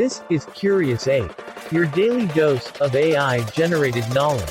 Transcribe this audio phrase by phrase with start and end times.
[0.00, 1.30] This is Curious Ape,
[1.70, 4.50] your daily dose of AI generated knowledge.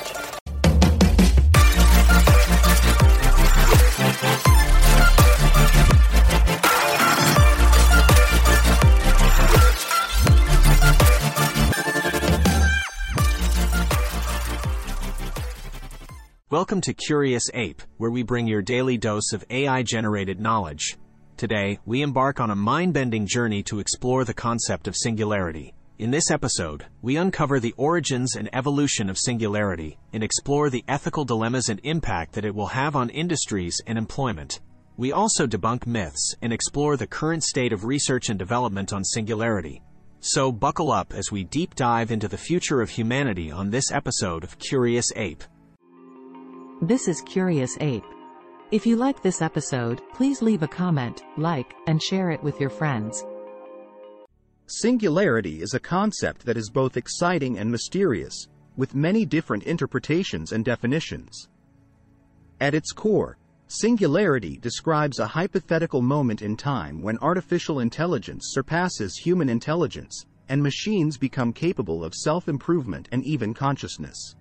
[16.51, 20.95] Welcome to Curious Ape, where we bring your daily dose of AI generated knowledge.
[21.39, 25.73] Today, we embark on a mind bending journey to explore the concept of singularity.
[25.97, 31.23] In this episode, we uncover the origins and evolution of singularity and explore the ethical
[31.23, 34.59] dilemmas and impact that it will have on industries and employment.
[34.97, 39.81] We also debunk myths and explore the current state of research and development on singularity.
[40.19, 44.43] So, buckle up as we deep dive into the future of humanity on this episode
[44.43, 45.45] of Curious Ape.
[46.81, 48.03] This is Curious Ape.
[48.71, 52.69] If you like this episode, please leave a comment, like, and share it with your
[52.69, 53.25] friends.
[54.67, 60.63] Singularity is a concept that is both exciting and mysterious, with many different interpretations and
[60.63, 61.49] definitions.
[62.61, 63.39] At its core,
[63.69, 71.17] singularity describes a hypothetical moment in time when artificial intelligence surpasses human intelligence, and machines
[71.17, 74.35] become capable of self-improvement and even consciousness.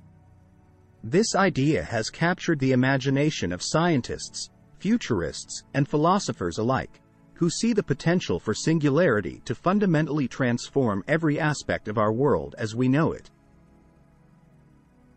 [1.04, 7.00] This idea has captured the imagination of scientists, futurists, and philosophers alike,
[7.34, 12.74] who see the potential for singularity to fundamentally transform every aspect of our world as
[12.74, 13.30] we know it.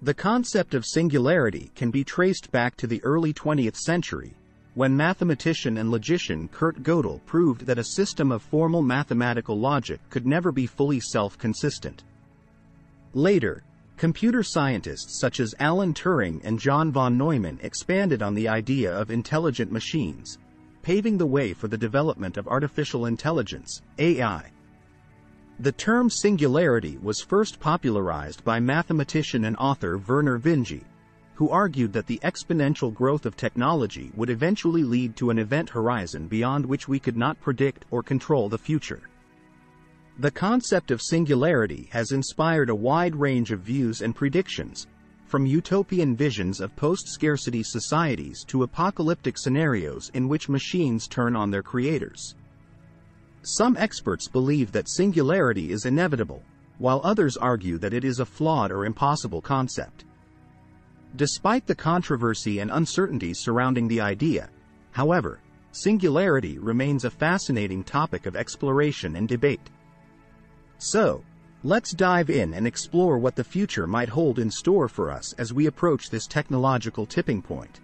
[0.03, 4.35] The concept of singularity can be traced back to the early 20th century,
[4.75, 10.25] when mathematician and logician Kurt Gödel proved that a system of formal mathematical logic could
[10.25, 12.03] never be fully self-consistent.
[13.13, 13.63] Later,
[14.01, 19.11] Computer scientists such as Alan Turing and John von Neumann expanded on the idea of
[19.11, 20.39] intelligent machines,
[20.81, 24.49] paving the way for the development of artificial intelligence, AI.
[25.59, 30.81] The term singularity was first popularized by mathematician and author Vernor Vinge,
[31.35, 36.27] who argued that the exponential growth of technology would eventually lead to an event horizon
[36.27, 39.10] beyond which we could not predict or control the future.
[40.21, 44.85] The concept of singularity has inspired a wide range of views and predictions,
[45.25, 51.63] from utopian visions of post-scarcity societies to apocalyptic scenarios in which machines turn on their
[51.63, 52.35] creators.
[53.41, 56.43] Some experts believe that singularity is inevitable,
[56.77, 60.05] while others argue that it is a flawed or impossible concept.
[61.15, 64.51] Despite the controversy and uncertainty surrounding the idea,
[64.91, 65.39] however,
[65.71, 69.71] singularity remains a fascinating topic of exploration and debate.
[70.83, 71.23] So,
[71.63, 75.53] let's dive in and explore what the future might hold in store for us as
[75.53, 77.81] we approach this technological tipping point.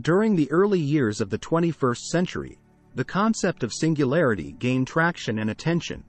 [0.00, 2.58] During the early years of the 21st century,
[2.96, 6.02] the concept of singularity gained traction and attention,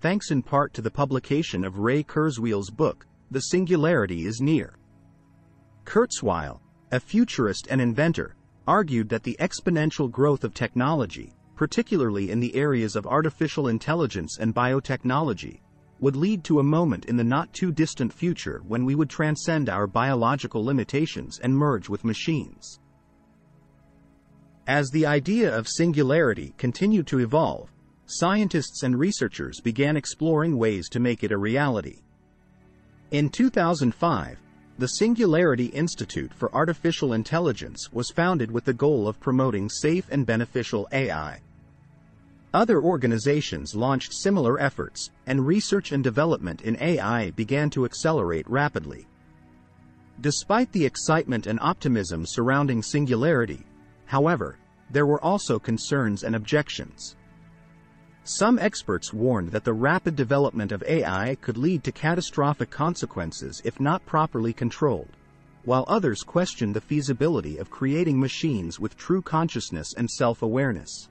[0.00, 4.76] thanks in part to the publication of Ray Kurzweil's book, The Singularity is Near.
[5.84, 6.58] Kurzweil,
[6.90, 8.34] a futurist and inventor,
[8.66, 14.54] argued that the exponential growth of technology, particularly in the areas of artificial intelligence and
[14.54, 15.60] biotechnology,
[16.00, 20.64] would lead to a moment in the not-too-distant future when we would transcend our biological
[20.64, 22.80] limitations and merge with machines.
[24.66, 27.72] As the idea of singularity continued to evolve,
[28.06, 32.02] scientists and researchers began exploring ways to make it a reality.
[33.12, 34.38] In 2005,
[34.78, 40.24] the Singularity Institute for Artificial Intelligence was founded with the goal of promoting safe and
[40.24, 41.40] beneficial AI.
[42.54, 49.06] Other organizations launched similar efforts, and research and development in AI began to accelerate rapidly.
[50.20, 53.64] Despite the excitement and optimism surrounding Singularity,
[54.06, 54.58] however,
[54.90, 57.16] there were also concerns and objections.
[58.24, 63.80] Some experts warned that the rapid development of AI could lead to catastrophic consequences if
[63.80, 65.16] not properly controlled,
[65.64, 71.08] while others questioned the feasibility of creating machines with true consciousness and self-awareness.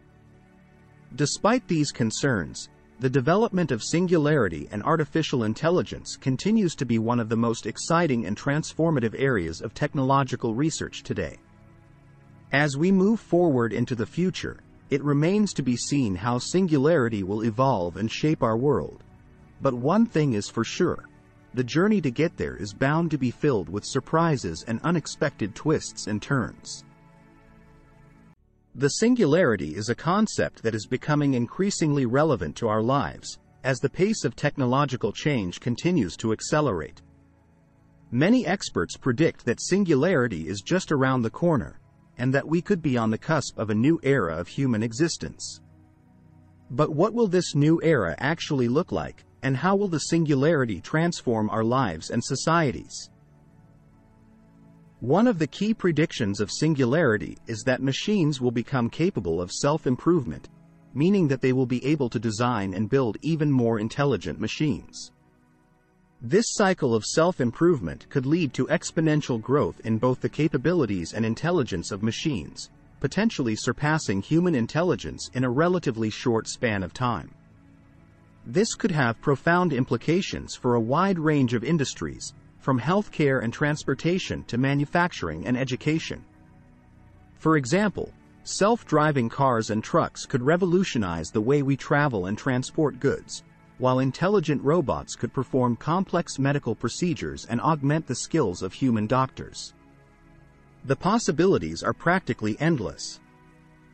[1.16, 2.70] Despite these concerns,
[3.02, 8.26] the development of singularity and artificial intelligence continues to be one of the most exciting
[8.26, 11.38] and transformative areas of technological research today.
[12.54, 14.60] As we move forward into the future,
[14.92, 19.04] it remains to be seen how singularity will evolve and shape our world.
[19.62, 21.08] But one thing is for sure.
[21.54, 26.08] The journey to get there is bound to be filled with surprises and unexpected twists
[26.08, 26.84] and turns.
[28.76, 33.90] The singularity is a concept that is becoming increasingly relevant to our lives, as the
[33.90, 37.02] pace of technological change continues to accelerate.
[38.12, 41.81] Many experts predict that singularity is just around the corner,
[42.18, 45.62] and that we could be on the cusp of a new era of human existence.
[46.70, 51.50] But what will this new era actually look like, and how will the singularity transform
[51.50, 53.10] our lives and societies?
[55.02, 60.50] One of the key predictions of singularity is that machines will become capable of self-improvement,
[60.94, 65.12] meaning that they will be able to design and build even more intelligent machines.
[66.24, 71.92] This cycle of self-improvement could lead to exponential growth in both the capabilities and intelligence
[71.92, 72.70] of machines,
[73.00, 77.34] potentially surpassing human intelligence in a relatively short span of time.
[78.46, 84.44] This could have profound implications for a wide range of industries, from healthcare and transportation
[84.44, 86.24] to manufacturing and education.
[87.40, 88.14] For example,
[88.44, 93.42] self-driving cars and trucks could revolutionize the way we travel and transport goods,
[93.82, 99.74] while intelligent robots could perform complex medical procedures and augment the skills of human doctors.
[100.86, 103.20] The possibilities are practically endless.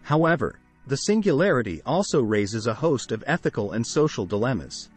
[0.04, 4.90] However, the singularity also raises a host of ethical and social dilemmas.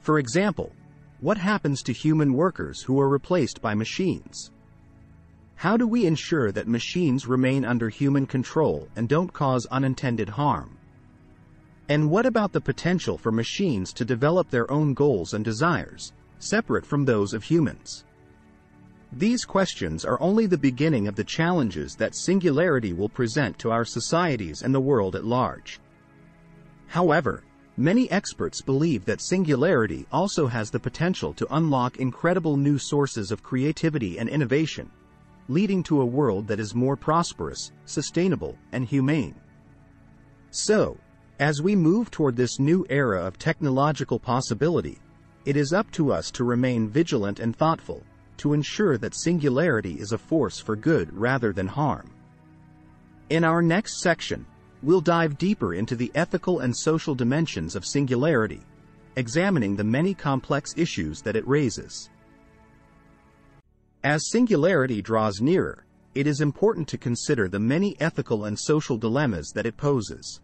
[0.00, 0.72] For example,
[1.20, 4.50] what happens to human workers who are replaced by machines?
[5.56, 10.77] How do we ensure that machines remain under human control and don't cause unintended harm?
[11.88, 16.84] And what about the potential for machines to develop their own goals and desires, separate
[16.84, 18.04] from those of humans?
[19.12, 23.86] These questions are only the beginning of the challenges that singularity will present to our
[23.86, 25.80] societies and the world at large.
[26.88, 27.42] However,
[27.78, 33.42] many experts believe that singularity also has the potential to unlock incredible new sources of
[33.42, 34.90] creativity and innovation,
[35.48, 39.34] leading to a world that is more prosperous, sustainable, and humane.
[40.50, 40.98] So,
[41.38, 44.98] as we move toward this new era of technological possibility,
[45.44, 48.04] it is up to us to remain vigilant and thoughtful,
[48.36, 52.10] to ensure that singularity is a force for good rather than harm.
[53.30, 54.46] In our next section,
[54.82, 58.62] we'll dive deeper into the ethical and social dimensions of singularity,
[59.16, 62.10] examining the many complex issues that it raises.
[64.02, 69.52] As singularity draws nearer, it is important to consider the many ethical and social dilemmas
[69.54, 70.40] that it poses.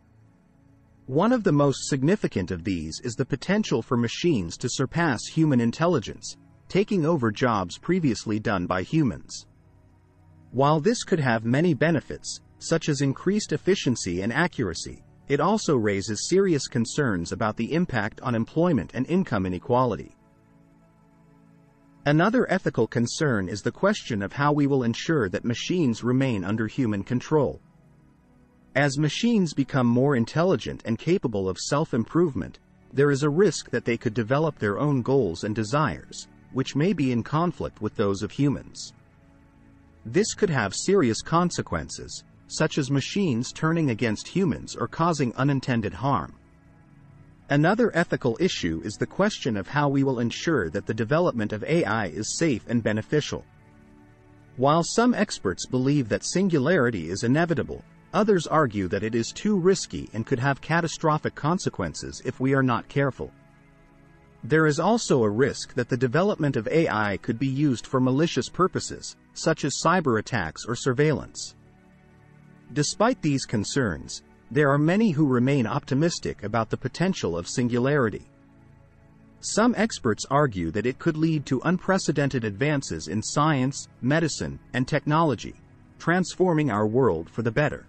[1.07, 5.61] One of the most significant of these is the potential for machines to surpass human
[5.61, 9.47] intelligence, taking over jobs previously done by humans.
[10.53, 16.27] While this could have many benefits, such as increased efficiency and accuracy, it also raises
[16.27, 20.17] serious concerns about the impact on employment and income inequality.
[22.07, 26.67] Another ethical concern is the question of how we will ensure that machines remain under
[26.67, 27.61] human control.
[28.75, 32.59] As machines become more intelligent and capable of self-improvement,
[32.93, 36.93] there is a risk that they could develop their own goals and desires, which may
[36.93, 38.93] be in conflict with those of humans.
[40.05, 46.35] This could have serious consequences, such as machines turning against humans or causing unintended harm.
[47.51, 51.63] Another ethical issue is the question of how we will ensure that the development of
[51.65, 53.45] AI is safe and beneficial.
[54.57, 60.09] While some experts believe that singularity is inevitable, Others argue that it is too risky
[60.13, 63.33] and could have catastrophic consequences if we are not careful.
[64.45, 68.49] There is also a risk that the development of AI could be used for malicious
[68.49, 71.57] purposes, such as cyber attacks or surveillance.
[72.73, 78.31] Despite these concerns, there are many who remain optimistic about the potential of singularity.
[79.41, 85.57] Some experts argue that it could lead to unprecedented advances in science, medicine, and technology,
[85.99, 87.89] transforming our world for the better.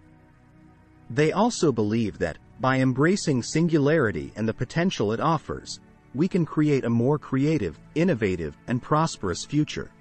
[1.09, 5.79] They also believe that, by embracing singularity and the potential it offers,
[6.13, 9.91] we can create a more creative, innovative, and prosperous future.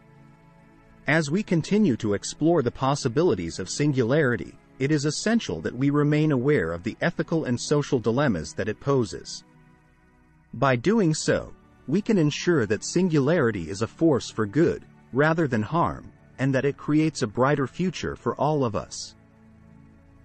[1.06, 6.32] As we continue to explore the possibilities of singularity, it is essential that we remain
[6.32, 9.44] aware of the ethical and social dilemmas that it poses.
[10.54, 11.52] By doing so,
[11.86, 16.64] we can ensure that singularity is a force for good, rather than harm, and that
[16.64, 19.14] it creates a brighter future for all of us.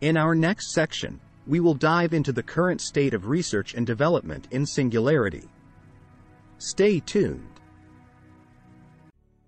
[0.02, 4.48] In our next section, we will dive into the current state of research and development
[4.52, 5.50] in Singularity.
[6.58, 7.60] Stay tuned.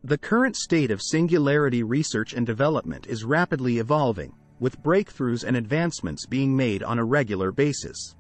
[0.03, 6.25] The current state of Singularity research and development is rapidly evolving, with breakthroughs and advancements
[6.25, 8.17] being made on a regular basis.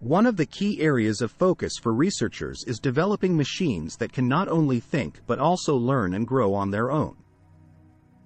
[0.00, 4.48] One of the key areas of focus for researchers is developing machines that can not
[4.48, 7.16] only think but also learn and grow on their own.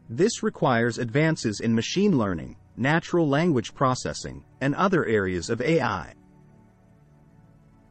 [0.08, 6.14] This requires advances in machine learning, natural language processing, and other areas of AI.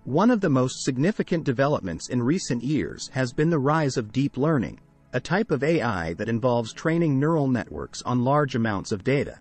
[0.03, 4.35] One of the most significant developments in recent years has been the rise of deep
[4.35, 4.79] learning,
[5.13, 9.39] a type of AI that involves training neural networks on large amounts of data.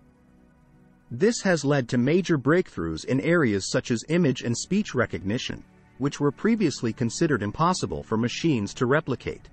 [1.09, 5.63] This has led to major breakthroughs in areas such as image and speech recognition,
[5.97, 9.49] which were previously considered impossible for machines to replicate.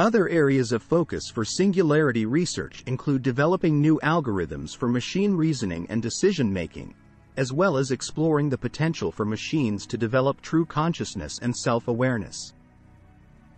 [0.00, 6.00] Other areas of focus for singularity research include developing new algorithms for machine reasoning and
[6.00, 6.94] decision making,
[7.36, 12.54] as well as exploring the potential for machines to develop true consciousness and self awareness.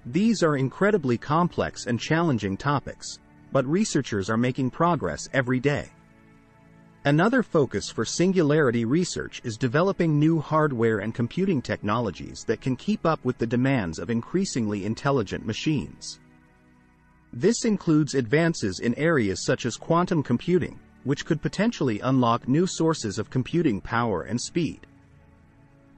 [0.05, 3.21] These are incredibly complex and challenging topics,
[3.53, 5.93] but researchers are making progress every day.
[7.05, 13.07] Another focus for singularity research is developing new hardware and computing technologies that can keep
[13.07, 16.19] up with the demands of increasingly intelligent machines.
[17.33, 23.19] This includes advances in areas such as quantum computing, which could potentially unlock new sources
[23.19, 24.87] of computing power and speed.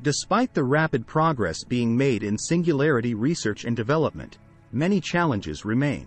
[0.02, 4.38] Despite the rapid progress being made in singularity research and development,
[4.70, 6.06] many challenges remain.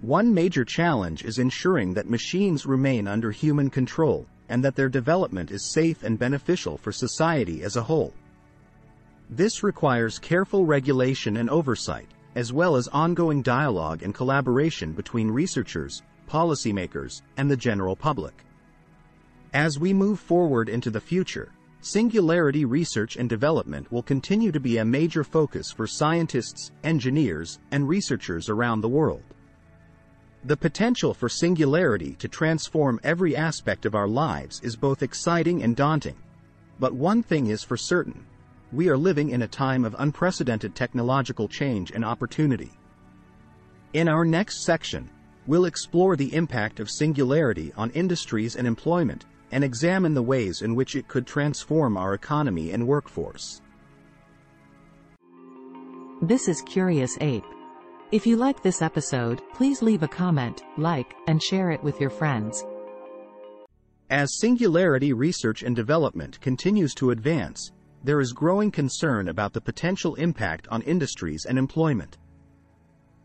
[0.00, 5.50] One major challenge is ensuring that machines remain under human control and that their development
[5.50, 8.14] is safe and beneficial for society as a whole.
[9.28, 16.02] This requires careful regulation and oversight, as well as ongoing dialogue and collaboration between researchers,
[16.28, 18.44] policymakers, and the general public.
[19.54, 24.78] As we move forward into the future, singularity research and development will continue to be
[24.78, 29.22] a major focus for scientists, engineers, and researchers around the world.
[30.44, 35.74] The potential for singularity to transform every aspect of our lives is both exciting and
[35.74, 36.16] daunting.
[36.78, 38.24] But one thing is for certain.
[38.70, 42.70] We are living in a time of unprecedented technological change and opportunity.
[43.94, 45.08] In our next section,
[45.46, 50.74] we'll explore the impact of singularity on industries and employment and examine the ways in
[50.74, 53.62] which it could transform our economy and workforce.
[56.20, 57.46] This is Curious Ape.
[58.12, 62.10] If you like this episode, please leave a comment, like, and share it with your
[62.10, 62.66] friends.
[64.10, 67.72] As singularity research and development continues to advance,
[68.08, 72.16] there is growing concern about the potential impact on industries and employment.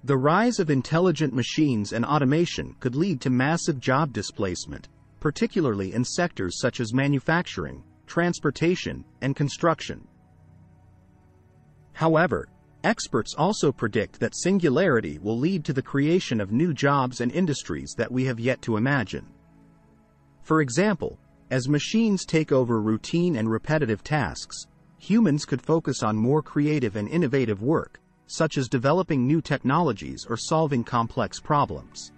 [0.03, 4.89] The rise of intelligent machines and automation could lead to massive job displacement,
[5.21, 10.05] particularly in sectors such as manufacturing, transportation, and construction.
[11.93, 12.49] However,
[12.83, 17.95] Experts also predict that singularity will lead to the creation of new jobs and industries
[17.97, 19.27] that we have yet to imagine.
[20.41, 21.17] For example,
[21.51, 24.65] as machines take over routine and repetitive tasks,
[25.03, 30.37] humans could focus on more creative and innovative work, such as developing new technologies or
[30.37, 32.13] solving complex problems.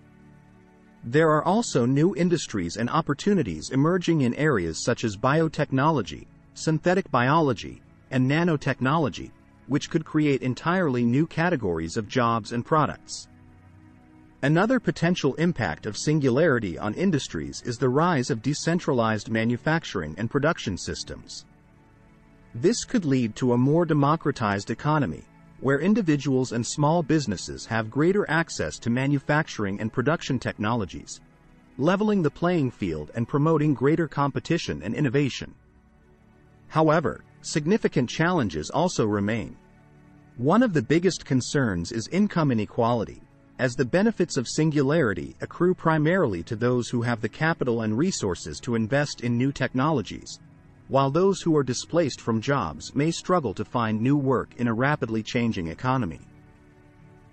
[1.03, 7.81] There are also new industries and opportunities emerging in areas such as biotechnology, synthetic biology,
[8.11, 9.31] and nanotechnology,
[9.65, 13.27] which could create entirely new categories of jobs and products.
[14.43, 20.77] Another potential impact of singularity on industries is the rise of decentralized manufacturing and production
[20.77, 21.45] systems.
[22.57, 25.25] This could lead to a more democratized economy,
[25.59, 31.19] where individuals and small businesses have greater access to manufacturing and production technologies,
[31.77, 35.53] leveling the playing field and promoting greater competition and innovation.
[36.69, 39.57] However, significant challenges also remain.
[40.37, 43.21] One of the biggest concerns is income inequality,
[43.59, 48.61] as the benefits of singularity accrue primarily to those who have the capital and resources
[48.61, 50.39] to invest in new technologies,
[50.87, 54.73] while those who are displaced from jobs may struggle to find new work in a
[54.73, 56.21] rapidly changing economy.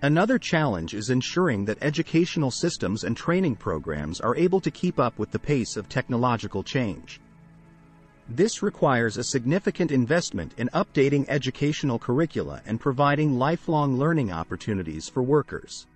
[0.02, 5.18] Another challenge is ensuring that educational systems and training programs are able to keep up
[5.18, 7.20] with the pace of technological change.
[8.28, 15.22] This requires a significant investment in updating educational curricula and providing lifelong learning opportunities for
[15.22, 15.86] workers.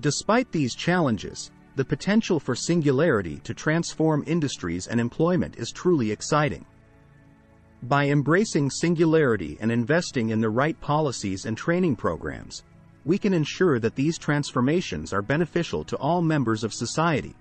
[0.00, 6.66] Despite these challenges, the potential for singularity to transform industries and employment is truly exciting.
[7.84, 12.62] By embracing singularity and investing in the right policies and training programs,
[13.04, 17.34] we can ensure that these transformations are beneficial to all members of society,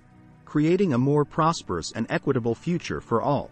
[0.45, 3.51] creating a more prosperous and equitable future for all.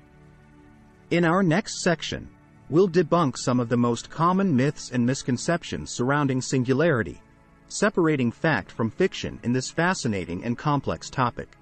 [1.11, 2.27] In our next section,
[2.69, 7.21] we'll debunk some of the most common myths and misconceptions surrounding singularity,
[7.69, 11.57] separating fact from fiction in this fascinating and complex topic.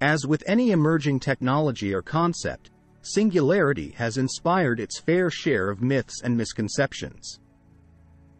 [0.00, 2.70] As with any emerging technology or concept,
[3.02, 7.40] singularity has inspired its fair share of myths and misconceptions.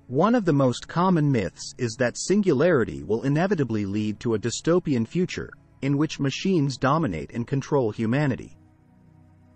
[0.08, 5.06] One of the most common myths is that singularity will inevitably lead to a dystopian
[5.06, 5.50] future
[5.82, 8.56] in which machines dominate and control humanity.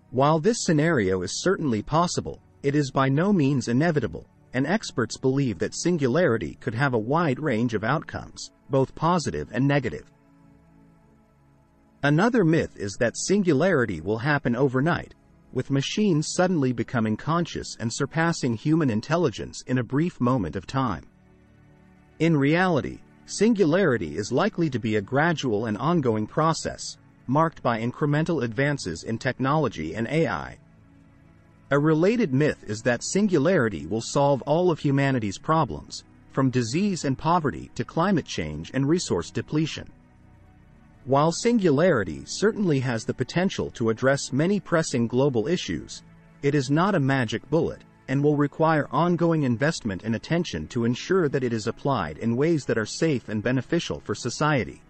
[0.09, 5.59] While this scenario is certainly possible, it is by no means inevitable, and experts believe
[5.59, 10.11] that singularity could have a wide range of outcomes, both positive and negative.
[12.03, 15.13] Another myth is that singularity will happen overnight,
[15.53, 21.03] with machines suddenly becoming conscious and surpassing human intelligence in a brief moment of time.
[22.19, 28.43] In reality, singularity is likely to be a gradual and ongoing process, marked by incremental
[28.43, 30.57] advances in technology and AI.
[31.73, 37.17] A related myth is that singularity will solve all of humanity's problems, from disease and
[37.17, 39.89] poverty to climate change and resource depletion.
[41.05, 46.03] While singularity certainly has the potential to address many pressing global issues,
[46.41, 51.29] it is not a magic bullet and will require ongoing investment and attention to ensure
[51.29, 54.81] that it is applied in ways that are safe and beneficial for society.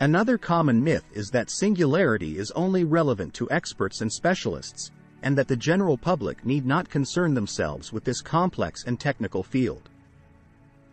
[0.00, 4.90] Another common myth is that singularity is only relevant to experts and specialists,
[5.22, 9.88] and that the general public need not concern themselves with this complex and technical field.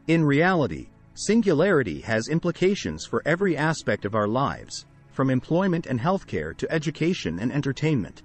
[0.08, 6.58] In reality, Singularity has implications for every aspect of our lives, from employment and healthcare
[6.58, 8.24] to education and entertainment.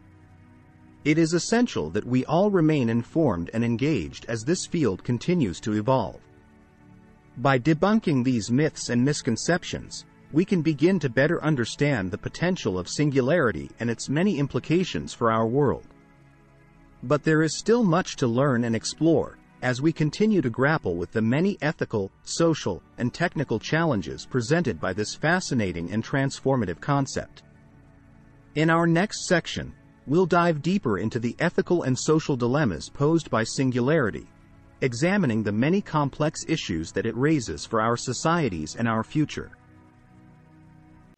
[1.04, 5.74] It is essential that we all remain informed and engaged as this field continues to
[5.74, 6.20] evolve.
[7.36, 12.88] By debunking these myths and misconceptions, we can begin to better understand the potential of
[12.88, 15.86] singularity and its many implications for our world.
[17.02, 21.12] But there is still much to learn and explore, as we continue to grapple with
[21.12, 27.42] the many ethical, social, and technical challenges presented by this fascinating and transformative concept.
[28.54, 29.72] In our next section,
[30.06, 34.28] we'll dive deeper into the ethical and social dilemmas posed by singularity,
[34.80, 39.52] examining the many complex issues that it raises for our societies and our future.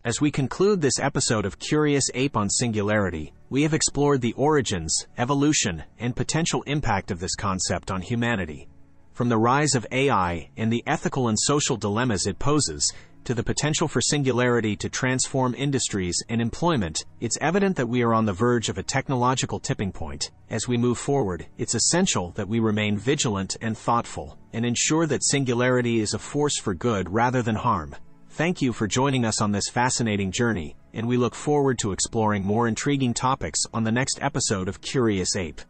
[0.02, 5.06] As we conclude this episode of Curious Ape on Singularity, we have explored the origins,
[5.18, 8.66] evolution, and potential impact of this concept on humanity.
[9.12, 12.90] From the rise of AI and the ethical and social dilemmas it poses,
[13.24, 18.14] to the potential for singularity to transform industries and employment, it's evident that we are
[18.14, 20.30] on the verge of a technological tipping point.
[20.48, 25.22] As we move forward, it's essential that we remain vigilant and thoughtful, and ensure that
[25.22, 27.94] singularity is a force for good rather than harm.
[28.40, 32.42] Thank you for joining us on this fascinating journey, and we look forward to exploring
[32.42, 35.60] more intriguing topics on the next episode of Curious Ape.